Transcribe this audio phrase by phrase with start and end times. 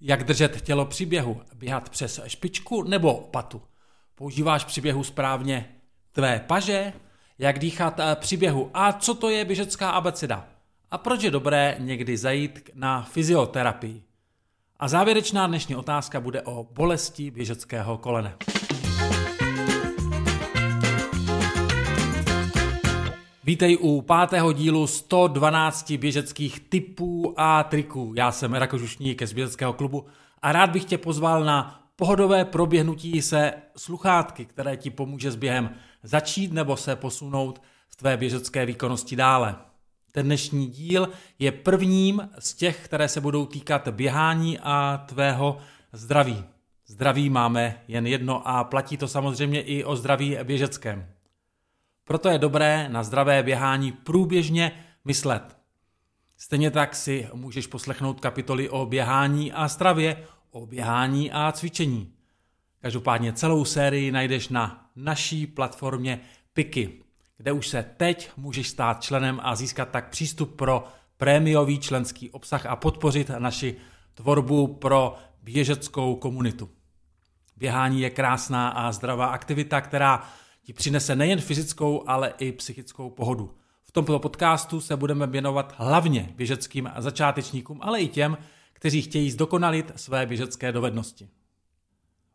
[0.00, 1.40] Jak držet tělo při běhu?
[1.54, 3.62] Běhat přes špičku nebo patu?
[4.14, 5.68] Používáš při běhu správně
[6.12, 6.92] tvé paže?
[7.38, 8.70] Jak dýchat eh, při běhu?
[8.74, 10.46] A co to je běžecká abeceda?
[10.90, 14.02] A proč je dobré někdy zajít na fyzioterapii?
[14.78, 18.36] A závěrečná dnešní otázka bude o bolesti běžeckého kolene.
[23.44, 28.12] Vítej u pátého dílu 112 běžeckých typů a triků.
[28.16, 30.06] Já jsem Rakožušník z běžeckého klubu
[30.42, 35.70] a rád bych tě pozval na pohodové proběhnutí se sluchátky, které ti pomůže s během
[36.02, 39.56] začít nebo se posunout v tvé běžecké výkonnosti dále.
[40.12, 45.58] Ten dnešní díl je prvním z těch, které se budou týkat běhání a tvého
[45.92, 46.44] zdraví.
[46.86, 51.06] Zdraví máme jen jedno a platí to samozřejmě i o zdraví běžeckém.
[52.04, 55.56] Proto je dobré na zdravé běhání průběžně myslet.
[56.36, 62.12] Stejně tak si můžeš poslechnout kapitoly o běhání a stravě, o běhání a cvičení.
[62.80, 66.20] Každopádně celou sérii najdeš na naší platformě
[66.52, 67.02] Piky,
[67.36, 70.84] kde už se teď můžeš stát členem a získat tak přístup pro
[71.16, 73.76] prémiový členský obsah a podpořit naši
[74.14, 76.70] tvorbu pro běžeckou komunitu.
[77.56, 80.28] Běhání je krásná a zdravá aktivita, která
[80.70, 83.54] ti přinese nejen fyzickou, ale i psychickou pohodu.
[83.84, 88.38] V tomto podcastu se budeme věnovat hlavně běžeckým začátečníkům, ale i těm,
[88.72, 91.28] kteří chtějí zdokonalit své běžecké dovednosti.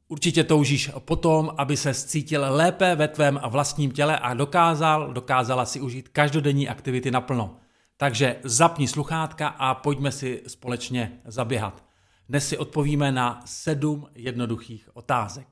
[0.08, 5.82] Určitě toužíš potom, aby se cítil lépe ve tvém vlastním těle a dokázal, dokázala si
[5.82, 7.56] užít každodenní aktivity naplno.
[7.98, 11.86] Takže zapni sluchátka a pojďme si společně zaběhat.
[12.30, 15.48] Dnes si odpovíme na sedm jednoduchých otázek.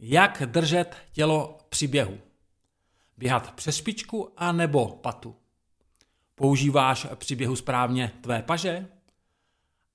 [0.00, 2.18] Jak držet tělo při běhu?
[3.16, 5.36] Běhat přes špičku a nebo patu?
[6.34, 8.88] Používáš při běhu správně tvé paže?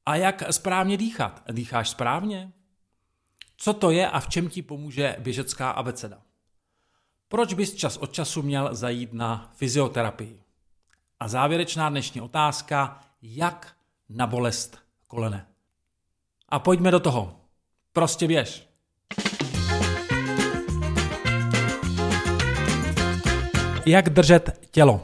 [0.05, 1.43] A jak správně dýchat?
[1.51, 2.51] Dýcháš správně?
[3.57, 6.21] Co to je a v čem ti pomůže běžecká abeceda?
[7.27, 10.43] Proč bys čas od času měl zajít na fyzioterapii?
[11.19, 13.77] A závěrečná dnešní otázka, jak
[14.09, 15.47] na bolest kolene?
[16.49, 17.41] A pojďme do toho.
[17.93, 18.70] Prostě běž.
[23.85, 25.01] Jak držet tělo?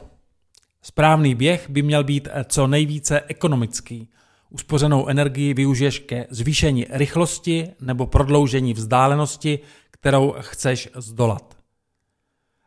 [0.82, 4.10] Správný běh by měl být co nejvíce ekonomický.
[4.50, 9.58] Uspořenou energii využiješ ke zvýšení rychlosti nebo prodloužení vzdálenosti,
[9.90, 11.56] kterou chceš zdolat.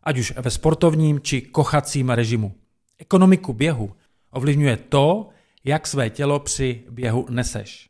[0.04, 2.56] Ať už ve sportovním či kochacím režimu.
[2.98, 3.92] Ekonomiku běhu
[4.32, 5.30] ovlivňuje to,
[5.64, 7.90] jak své tělo při běhu neseš.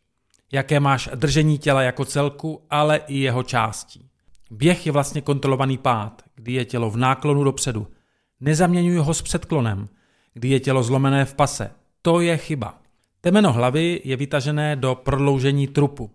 [0.51, 4.09] Jaké máš držení těla jako celku, ale i jeho částí.
[4.51, 7.87] Běh je vlastně kontrolovaný pád, kdy je tělo v náklonu dopředu–
[8.41, 9.89] Nezaměňuji ho s předklonem,
[10.33, 11.71] kdy je tělo zlomené v pase.
[12.01, 12.81] To je chyba.
[13.21, 16.11] Temeno hlavy je vytažené do prodloužení trupu.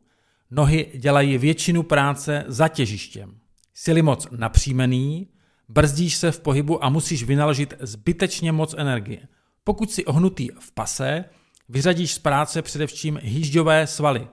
[0.51, 3.39] Nohy dělají většinu práce za těžištěm.
[3.75, 5.29] Jsi moc napřímený,
[5.69, 9.21] brzdíš se v pohybu a musíš vynaložit zbytečně moc energie.
[9.65, 11.25] Pokud si ohnutý v pase,
[11.69, 14.29] vyřadíš z práce především hýžďové svaly.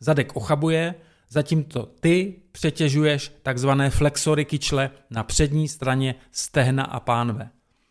[0.00, 0.94] Zadek ochabuje,
[1.28, 7.50] zatímco ty přetěžuješ takzvané flexory kyčle na přední straně stehna a pánve.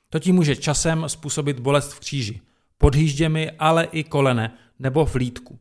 [0.10, 2.42] To ti může časem způsobit bolest v kříži,
[2.78, 5.60] pod hýžděmi, ale i kolene nebo v lítku.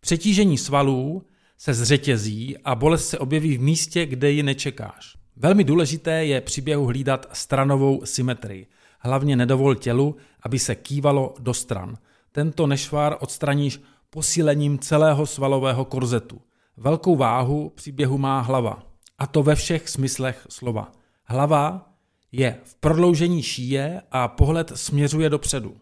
[0.00, 1.22] Přetížení svalů
[1.58, 5.16] se zřetězí a bolest se objeví v místě, kde ji nečekáš.
[5.36, 8.66] Velmi důležité je při běhu hlídat stranovou symetrii.
[8.98, 11.98] Hlavně nedovol tělu, aby se kývalo do stran.
[12.32, 13.80] Tento nešvár odstraníš
[14.10, 16.40] posílením celého svalového korzetu.
[16.80, 18.82] Velkou váhu při běhu má hlava.
[19.18, 20.92] A to ve všech smyslech slova.
[21.24, 21.92] Hlava
[22.32, 25.76] je v prodloužení šíje a pohled směřuje dopředu.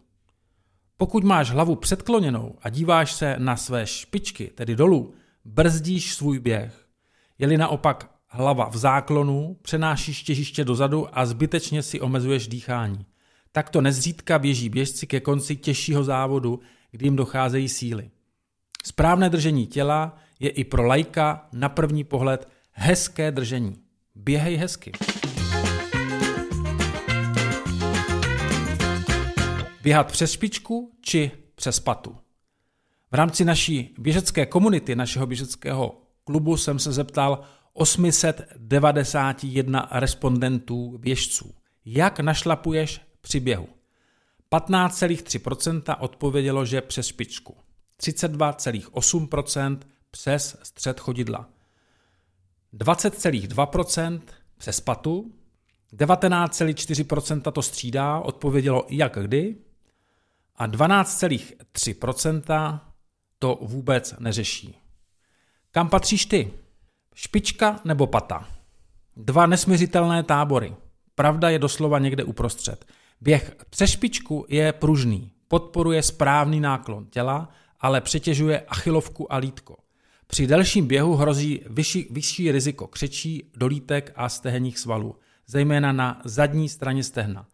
[0.97, 5.13] Pokud máš hlavu předkloněnou a díváš se na své špičky, tedy dolů,
[5.45, 6.85] brzdíš svůj běh.
[7.37, 13.05] Je-li naopak hlava v záklonu, přenášíš těžiště dozadu a zbytečně si omezuješ dýchání.
[13.51, 16.59] Takto nezřídka běží běžci ke konci těžšího závodu,
[16.91, 18.11] kdy jim docházejí síly.
[18.83, 23.75] Správné držení těla je i pro lajka na první pohled hezké držení.
[24.15, 24.91] Běhej hezky.
[29.81, 32.17] Běhat přes špičku či přes patu.
[33.11, 37.41] V rámci naší běžecké komunity, našeho běžeckého klubu jsem se zeptal
[37.73, 41.55] 891 respondentů běžců,
[41.85, 43.67] jak našlapuješ při běhu.
[44.51, 47.57] 15,3% odpovědělo, že přes špičku.
[48.01, 49.79] 32,8%
[50.11, 51.49] přes střed chodidla.
[52.73, 54.21] 20,2%
[54.57, 55.31] přes patu,
[55.93, 59.55] 19,4% to střídá, odpovědělo jak kdy,
[60.55, 62.79] a 12,3%
[63.39, 64.77] to vůbec neřeší.
[65.71, 66.53] Kam patříš ty?
[67.15, 68.47] Špička nebo pata?
[69.15, 70.75] Dva nesměřitelné tábory.
[71.15, 72.85] Pravda je doslova někde uprostřed.
[73.21, 79.77] Běh přes špičku je pružný, podporuje správný náklon těla, ale přetěžuje achilovku a lítko.
[80.31, 85.15] Při delším běhu hrozí vyšší, vyšší riziko křečí, dolítek a stehenních svalů,
[85.47, 87.47] zejména na zadní straně stehna.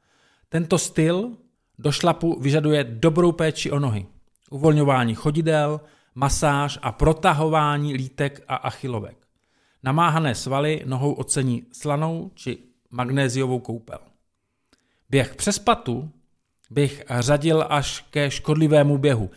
[0.50, 1.32] Tento styl
[1.80, 4.06] do šlapu vyžaduje dobrou péči o nohy,
[4.52, 5.82] uvolňování chodidel,
[6.16, 9.18] masáž a protahování lítek a achilovek.
[9.84, 12.58] Namáhané svaly nohou ocení slanou či
[12.92, 14.00] magnéziovou koupel.
[15.10, 16.12] Běh přes patu
[16.70, 19.30] bych řadil až ke škodlivému běhu.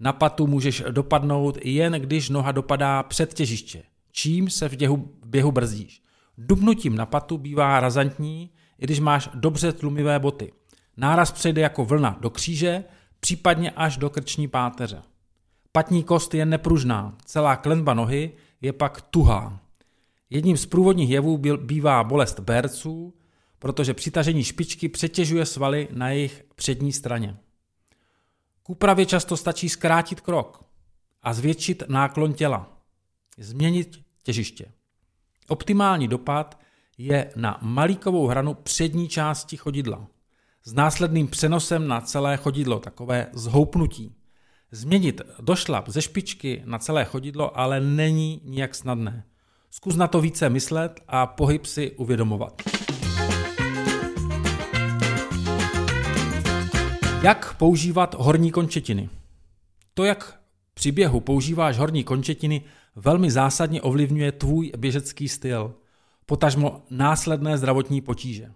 [0.00, 3.82] Na patu můžeš dopadnout jen když noha dopadá před těžiště,
[4.12, 6.02] čím se v běhu, běhu brzdíš.
[6.38, 10.52] Dubnutím na patu bývá razantní, i když máš dobře tlumivé boty.
[10.96, 12.84] Náraz přejde jako vlna do kříže,
[13.20, 15.02] případně až do krční páteře.
[15.72, 19.60] Patní kost je nepružná, celá klenba nohy je pak tuhá.
[20.30, 23.14] Jedním z průvodních jevů bývá bolest berců,
[23.58, 27.36] protože přitažení špičky přetěžuje svaly na jejich přední straně.
[28.66, 30.64] K úpravě často stačí zkrátit krok
[31.22, 32.78] a zvětšit náklon těla,
[33.38, 34.72] změnit těžiště.
[35.48, 36.60] Optimální dopad
[36.98, 40.06] je na malíkovou hranu přední části chodidla
[40.64, 44.14] s následným přenosem na celé chodidlo, takové zhoupnutí.
[44.70, 49.24] Změnit došlap ze špičky na celé chodidlo ale není nijak snadné.
[49.70, 52.75] Zkus na to více myslet a pohyb si uvědomovat.
[57.26, 59.08] Jak používat horní končetiny?
[59.94, 60.40] To, jak
[60.74, 62.62] při běhu používáš horní končetiny,
[62.96, 65.74] velmi zásadně ovlivňuje tvůj běžecký styl,
[66.26, 68.52] potažmo následné zdravotní potíže.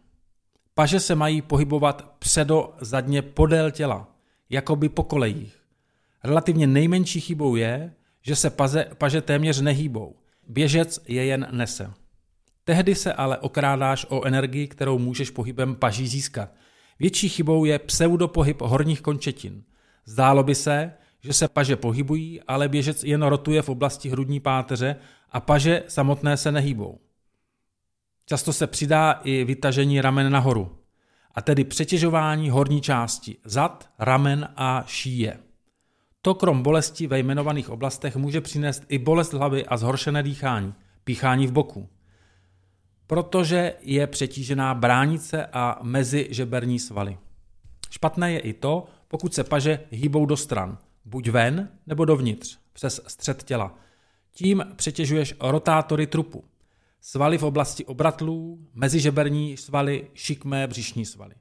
[0.74, 4.08] Paže se mají pohybovat předo zadně podél těla,
[4.50, 5.58] jako by po kolejích.
[6.24, 10.16] Relativně nejmenší chybou je, že se paze, paže téměř nehýbou.
[10.48, 11.90] Běžec je jen nese.
[12.64, 16.50] Tehdy se ale okrádáš o energii, kterou můžeš pohybem paží získat.
[17.00, 19.62] Větší chybou je pseudopohyb horních končetin.
[20.04, 24.96] Zdálo by se, že se paže pohybují, ale běžec jen rotuje v oblasti hrudní páteře
[25.30, 26.98] a paže samotné se nehýbou.
[28.26, 30.78] Často se přidá i vytažení ramen nahoru,
[31.34, 35.38] a tedy přetěžování horní části, zad, ramen a šíje.
[36.22, 40.74] To krom bolesti ve jmenovaných oblastech může přinést i bolest hlavy a zhoršené dýchání,
[41.04, 41.88] píchání v boku.
[43.10, 47.18] Protože je přetížená bránice a mezi žeberní svaly.
[47.90, 53.00] Špatné je i to, pokud se paže hýbou do stran, buď ven nebo dovnitř, přes
[53.06, 53.74] střed těla.
[54.32, 56.44] Tím přetěžuješ rotátory trupu,
[57.00, 61.34] svaly v oblasti obratlů, mezižeberní svaly, šikmé břišní svaly.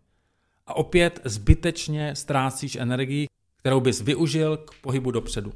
[0.67, 3.27] A opět zbytečně ztrácíš energii,
[3.57, 5.53] kterou bys využil k pohybu dopředu.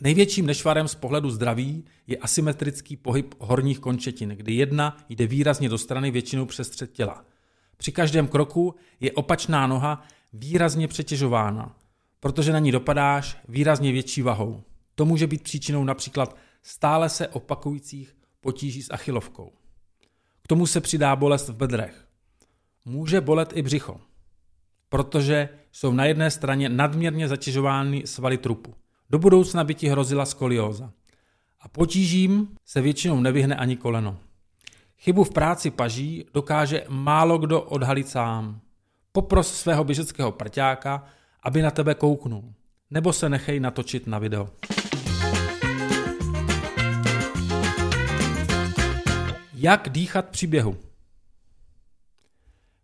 [0.00, 5.78] Největším nešvarem z pohledu zdraví je asymetrický pohyb horních končetin, kdy jedna jde výrazně do
[5.78, 7.24] strany většinou přes střed těla.
[7.76, 11.76] Při každém kroku je opačná noha výrazně přetěžována,
[12.20, 14.62] protože na ní dopadáš výrazně větší vahou.
[14.94, 19.52] To může být příčinou například stále se opakujících potíží s achilovkou.
[20.42, 22.08] K tomu se přidá bolest v bedrech.
[22.84, 24.00] Může bolet i břicho,
[24.88, 28.74] protože jsou na jedné straně nadměrně zatěžovány svaly trupu.
[29.14, 30.92] Do budoucna by ti hrozila skolióza.
[31.60, 34.18] A potížím se většinou nevyhne ani koleno.
[34.98, 38.60] Chybu v práci paží dokáže málo kdo odhalit sám.
[39.12, 41.04] Popros svého běžeckého prťáka,
[41.42, 42.54] aby na tebe kouknul.
[42.90, 44.50] Nebo se nechej natočit na video.
[49.54, 50.76] Jak dýchat při běhu?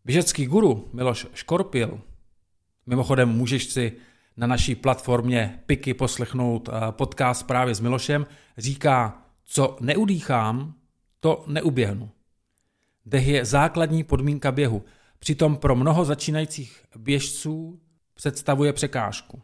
[0.04, 2.00] Běžecký guru Miloš Škorpil,
[2.87, 3.92] mimochodem můžeš si
[4.37, 8.26] na naší platformě Piky poslechnout eh, podcast právě s Milošem,
[8.58, 10.75] říká, co neudýchám,
[11.20, 12.10] to neuběhnu.
[13.06, 14.84] Dech je základní podmínka běhu,
[15.18, 17.80] přitom pro mnoho začínajících běžců
[18.14, 19.42] představuje překážku.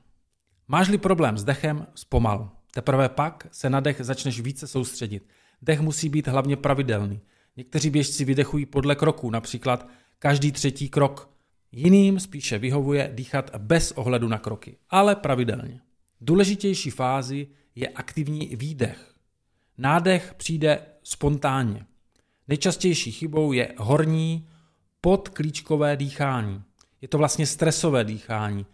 [0.69, 2.51] Máš-li problém s dechem, zpomal.
[2.75, 5.29] Teprve pak se na dech začneš více soustředit.
[5.63, 7.21] Dech musí být hlavně pravidelný.
[7.57, 9.89] Někteří běžci vydechují podle kroků, například
[10.19, 11.36] každý třetí krok.
[11.79, 15.81] Jiným spíše vyhovuje dýchat bez ohledu na kroky, ale pravidelně.
[16.21, 19.15] Důležitější fázi je aktivní výdech.
[19.79, 21.87] Nádech přijde spontánně.
[22.49, 24.49] Nejčastější chybou je horní
[25.01, 26.63] podklíčkové dýchání.
[27.01, 28.67] Je to vlastně stresové dýchání.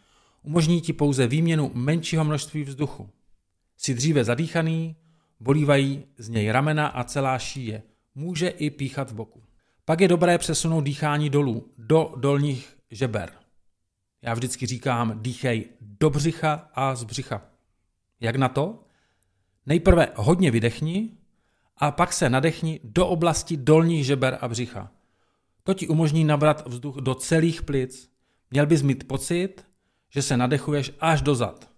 [0.43, 3.11] Umožní ti pouze výměnu menšího množství vzduchu.
[3.77, 4.97] Si dříve zadýchaný,
[5.41, 7.83] bolívají z něj ramena a celá šíje.
[8.15, 9.43] Může i píchat v boku.
[9.85, 13.33] Pak je dobré přesunout dýchání dolů, do dolních žeber.
[14.23, 17.43] Já vždycky říkám, dýchej do břicha a z břicha.
[18.21, 18.85] Jak na to?
[19.67, 21.11] Nejprve hodně vydechni
[21.77, 24.91] a pak se nadechni do oblasti dolních žeber a břicha.
[25.63, 28.13] To ti umožní nabrat vzduch do celých plic.
[28.51, 29.67] Měl bys mít pocit,
[30.11, 31.71] že se nadechuješ až do zad.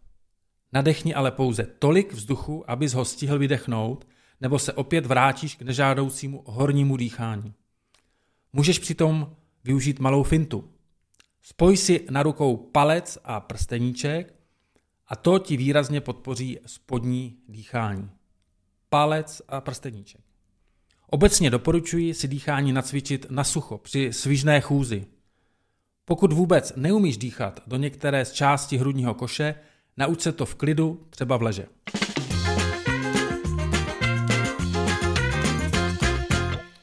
[0.73, 4.09] Nadechni ale pouze tolik vzduchu, abys ho stihl vydechnout,
[4.41, 7.55] nebo se opět vrátíš k nežádoucímu hornímu dýchání.
[8.53, 10.74] Můžeš přitom využít malou fintu.
[11.47, 14.35] Spoj si na rukou palec a prsteníček
[15.09, 18.11] a to ti výrazně podpoří spodní dýchání.
[18.89, 20.21] Palec a prsteníček.
[21.07, 25.07] Obecně doporučuji si dýchání nacvičit na sucho při svižné chůzi.
[26.05, 29.55] Pokud vůbec neumíš dýchat do některé z části hrudního koše,
[29.97, 31.67] nauč se to v klidu, třeba v leže.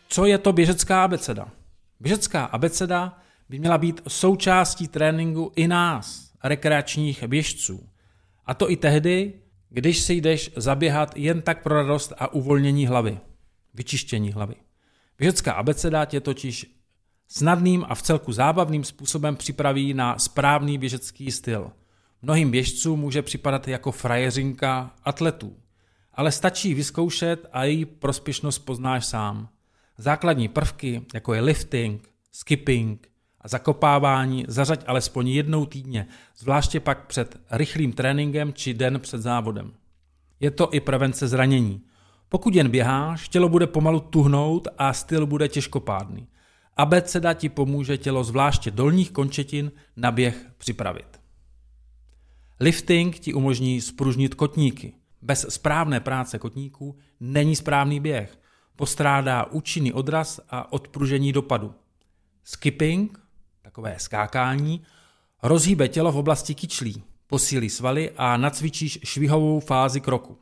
[0.07, 1.51] Co je to běžecká abeceda?
[1.99, 7.89] Běžecká abeceda by měla být součástí tréninku i nás, rekreačních běžců.
[8.45, 9.33] A to i tehdy,
[9.69, 13.17] když si jdeš zaběhat jen tak pro radost a uvolnění hlavy,
[13.73, 14.55] vyčištění hlavy.
[15.17, 16.75] Běžecká abeceda tě totiž
[17.27, 21.71] snadným a v celku zábavným způsobem připraví na správný běžecký styl.
[22.21, 25.57] Mnohým běžcům může připadat jako frajeřinka atletů,
[26.13, 29.49] ale stačí vyzkoušet a její prospěšnost poznáš sám.
[29.97, 33.10] Základní prvky, jako je lifting, skipping
[33.41, 36.07] a zakopávání, zařaď alespoň jednou týdně,
[36.37, 39.73] zvláště pak před rychlým tréninkem či den před závodem.
[40.39, 41.81] Je to i prevence zranění.
[42.29, 46.27] Pokud jen běháš, tělo bude pomalu tuhnout a styl bude těžkopádný.
[46.77, 51.21] Abeceda ti pomůže tělo zvláště dolních končetin na běh připravit.
[52.59, 54.93] Lifting ti umožní spružnit kotníky.
[55.21, 58.39] Bez správné práce kotníků není správný běh.
[58.75, 61.73] Postrádá účinný odraz a odpružení dopadu.
[62.43, 63.19] Skipping,
[63.71, 64.81] takové skákání,
[65.43, 70.37] rozhýbe tělo v oblasti kyčlí, posílí svaly a nacvičíš švihovou fázi kroku.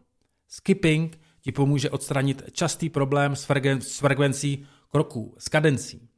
[0.48, 3.48] Skipping ti pomůže odstranit častý problém s,
[3.80, 6.10] s frekvencí kroků, s kadencí.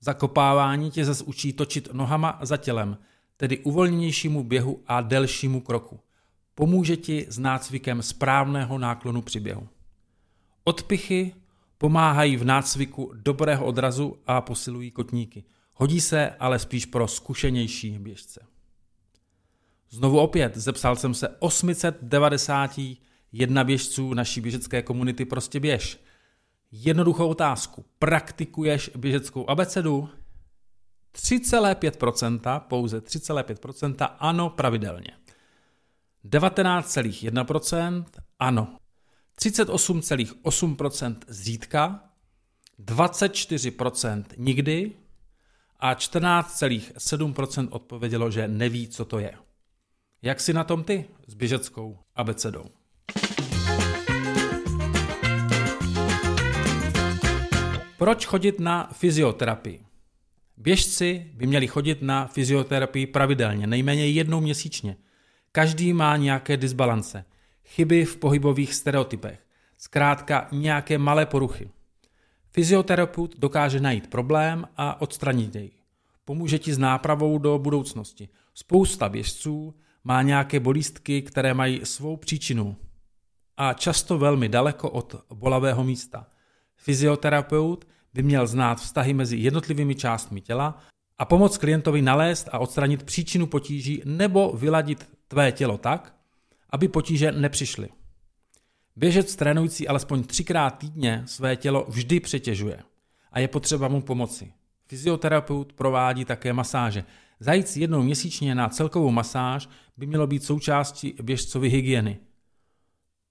[0.00, 2.98] Zakopávání tě zase učí točit nohama za tělem,
[3.36, 6.00] tedy uvolněnějšímu běhu a delšímu kroku.
[6.54, 9.68] Pomůže ti s nácvikem správného náklonu při běhu.
[10.64, 11.34] Odpichy
[11.78, 15.44] pomáhají v nácviku dobrého odrazu a posilují kotníky.
[15.80, 18.46] Hodí se ale spíš pro zkušenější běžce.
[19.90, 26.00] Znovu opět zepsal jsem se 891 běžců naší běžecké komunity Prostě běž.
[26.72, 27.84] Jednoduchou otázku.
[27.98, 30.08] Praktikuješ běžeckou abecedu?
[31.14, 35.10] 3,5%, pouze 3,5% ano pravidelně.
[36.24, 38.04] 19,1%
[38.38, 38.78] ano.
[39.38, 42.04] 38,8% zřídka,
[42.80, 44.92] 24% nikdy
[45.80, 49.32] a 14,7% odpovědělo, že neví, co to je.
[50.22, 52.64] Jak si na tom ty s běžeckou abecedou?
[57.98, 59.84] Proč chodit na fyzioterapii?
[60.56, 64.96] Běžci by měli chodit na fyzioterapii pravidelně, nejméně jednou měsíčně.
[65.52, 67.24] Každý má nějaké disbalance,
[67.64, 69.40] chyby v pohybových stereotypech,
[69.78, 71.70] zkrátka nějaké malé poruchy.
[72.58, 75.70] Fyzioterapeut dokáže najít problém a odstranit jej.
[76.24, 78.28] Pomůže ti s nápravou do budoucnosti.
[78.54, 79.74] Spousta běžců
[80.04, 82.76] má nějaké bolístky, které mají svou příčinu
[83.56, 86.26] a často velmi daleko od bolavého místa.
[86.76, 87.84] Fyzioterapeut
[88.14, 90.78] by měl znát vztahy mezi jednotlivými částmi těla
[91.18, 96.14] a pomoct klientovi nalézt a odstranit příčinu potíží nebo vyladit tvé tělo tak,
[96.70, 97.88] aby potíže nepřišly.
[98.98, 102.78] Běžec trénující alespoň třikrát týdně své tělo vždy přetěžuje
[103.32, 104.52] a je potřeba mu pomoci.
[104.86, 107.04] Fyzioterapeut provádí také masáže.
[107.40, 112.18] Zajít si jednou měsíčně na celkovou masáž by mělo být součástí běžcovy hygieny.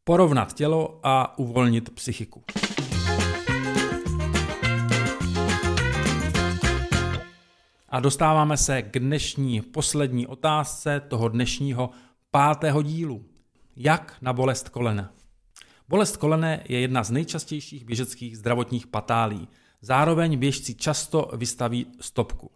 [0.04, 2.44] Porovnat tělo a uvolnit psychiku.
[7.90, 11.90] A dostáváme se k dnešní poslední otázce toho dnešního
[12.32, 13.26] pátého dílu.
[13.76, 15.18] Jak na bolest kolena?
[15.90, 19.48] Bolest kolene je jedna z nejčastějších běžeckých zdravotních patálí.
[19.82, 22.52] Zároveň běžci často vystaví stopku.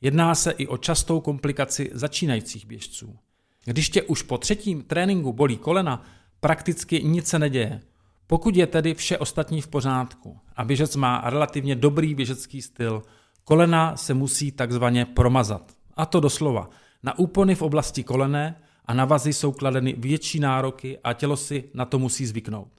[0.00, 3.16] Jedná se i o častou komplikaci začínajících běžců.
[3.64, 6.04] Když tě už po třetím tréninku bolí kolena,
[6.40, 7.80] prakticky nic se neděje.
[8.26, 13.02] Pokud je tedy vše ostatní v pořádku a běžec má relativně dobrý běžecký styl,
[13.44, 15.72] kolena se musí takzvaně promazat.
[15.96, 16.70] A to doslova.
[17.02, 21.70] Na úpony v oblasti kolene a na vazy jsou kladeny větší nároky a tělo si
[21.74, 22.72] na to musí zvyknout.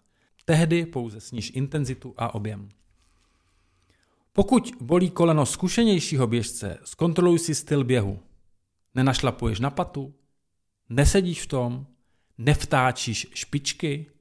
[0.45, 2.69] Tehdy pouze sníž intenzitu a objem.
[4.33, 8.19] Pokud bolí koleno zkušenějšího běžce, zkontroluj si styl běhu.
[8.95, 10.13] Nenašlapuješ na patu,
[10.89, 11.86] nesedíš v tom,
[12.38, 14.13] nevtáčíš špičky,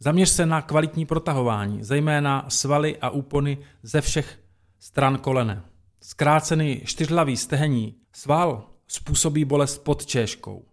[0.00, 4.40] Zaměř se na kvalitní protahování, zejména svaly a úpony ze všech
[4.78, 5.62] stran kolene.
[6.00, 10.64] Zkrácený čtyřlavý stehení sval způsobí bolest pod češkou,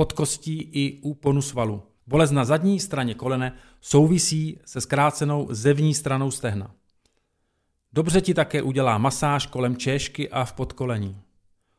[0.00, 1.82] pod kostí i úponu svalu.
[2.06, 6.70] Bolest na zadní straně kolene souvisí se zkrácenou zevní stranou stehna.
[7.92, 11.20] Dobře ti také udělá masáž kolem češky a v podkolení.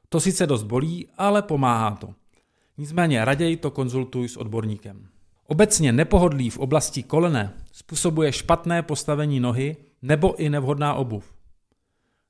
[0.09, 2.13] To sice dost bolí, ale pomáhá to.
[2.77, 5.07] Nicméně raději to konzultuj s odborníkem.
[5.47, 11.33] Obecně nepohodlí v oblasti kolene způsobuje špatné postavení nohy nebo i nevhodná obuv.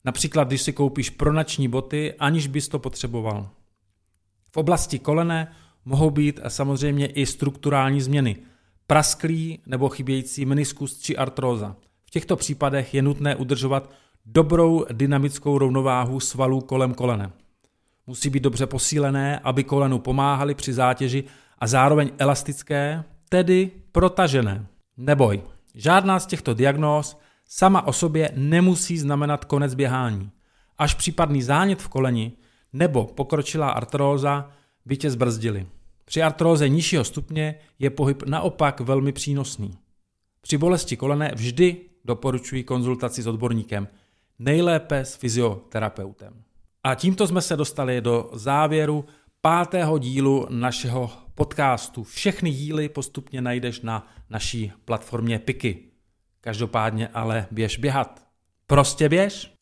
[0.06, 3.50] Například, když si koupíš pronační boty, aniž bys to potřeboval.
[4.52, 5.52] V oblasti kolene
[5.86, 8.36] mohou být samozřejmě i strukturální změny,
[8.88, 11.76] prasklý nebo chybějící meniskus či artróza.
[12.06, 13.92] V těchto případech je nutné udržovat
[14.26, 17.32] dobrou dynamickou rovnováhu svalů kolem kolene.
[18.08, 21.24] Musí být dobře posílené, aby kolenu pomáhali při zátěži
[21.60, 24.66] a zároveň elastické, tedy protažené.
[24.98, 25.42] Neboj,
[25.76, 30.32] žádná z těchto diagnóz sama o sobě nemusí znamenat konec běhání.
[30.78, 32.32] Až případný zánět v koleni
[32.74, 34.50] nebo pokročilá artróza
[34.86, 35.68] by tě zbrzdili.
[36.06, 39.78] Při artróze nižšího stupně je pohyb naopak velmi přínosný.
[40.42, 43.88] Při bolesti kolene vždy doporučuji konzultaci s odborníkem,
[44.40, 46.44] nejlépe s fyzioterapeutem.
[46.84, 49.06] A tímto jsme se dostali do závěru
[49.42, 52.04] pátého dílu našeho podcastu.
[52.04, 55.80] Všechny díly postupně najdeš na naší platformě Piky.
[56.42, 58.28] Každopádně ale běž běhat.
[58.68, 59.54] Prostě běž!